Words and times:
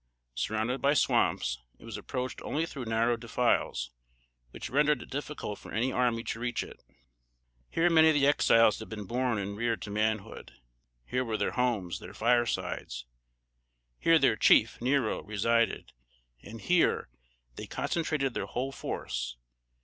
Surrounded 0.33 0.81
by 0.81 0.95
swamps, 0.95 1.59
it 1.77 1.85
was 1.85 1.95
approached 1.95 2.41
only 2.41 2.65
through 2.65 2.85
narrow 2.85 3.15
defiles, 3.15 3.91
which 4.49 4.67
rendered 4.71 4.99
it 5.03 5.11
difficult 5.11 5.59
for 5.59 5.71
an 5.71 5.91
army 5.93 6.23
to 6.23 6.39
reach 6.39 6.63
it. 6.63 6.81
Here 7.69 7.87
many 7.87 8.07
of 8.07 8.15
the 8.15 8.25
Exiles 8.25 8.79
had 8.79 8.89
been 8.89 9.05
born 9.05 9.37
and 9.37 9.55
reared 9.55 9.79
to 9.83 9.91
manhood. 9.91 10.53
Here 11.05 11.23
were 11.23 11.37
their 11.37 11.51
homes, 11.51 11.99
their 11.99 12.15
firesides. 12.15 13.05
Here 13.99 14.17
their 14.17 14.35
chief, 14.35 14.81
Nero, 14.81 15.21
resided; 15.21 15.91
and 16.41 16.59
here 16.61 17.07
they 17.55 17.67
concentrated 17.67 18.33
their 18.33 18.47
whole 18.47 18.71
force. 18.71 19.37